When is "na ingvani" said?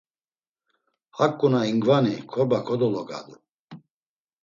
1.53-2.15